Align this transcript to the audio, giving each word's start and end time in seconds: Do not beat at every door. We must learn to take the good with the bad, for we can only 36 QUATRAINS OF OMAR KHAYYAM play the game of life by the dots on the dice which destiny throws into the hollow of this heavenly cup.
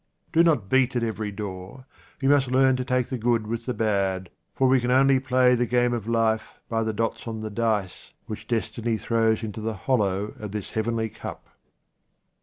Do 0.33 0.41
not 0.41 0.67
beat 0.67 0.95
at 0.95 1.03
every 1.03 1.29
door. 1.31 1.85
We 2.23 2.27
must 2.27 2.49
learn 2.49 2.75
to 2.77 2.83
take 2.83 3.09
the 3.09 3.19
good 3.19 3.45
with 3.45 3.67
the 3.67 3.73
bad, 3.75 4.31
for 4.55 4.67
we 4.67 4.79
can 4.79 4.89
only 4.89 5.19
36 5.19 5.29
QUATRAINS 5.29 5.43
OF 5.43 5.43
OMAR 5.43 5.59
KHAYYAM 5.59 5.59
play 5.59 5.63
the 5.63 5.69
game 5.89 5.93
of 5.93 6.07
life 6.09 6.59
by 6.67 6.81
the 6.81 6.91
dots 6.93 7.27
on 7.27 7.41
the 7.41 7.51
dice 7.51 8.11
which 8.25 8.47
destiny 8.47 8.97
throws 8.97 9.43
into 9.43 9.61
the 9.61 9.75
hollow 9.75 10.33
of 10.39 10.53
this 10.53 10.71
heavenly 10.71 11.09
cup. 11.09 11.45